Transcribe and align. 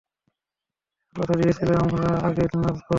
কথা 1.15 1.33
দিয়েছিলে, 1.33 1.73
আমরা 1.83 2.09
আগে 2.27 2.43
নাচবো। 2.55 2.89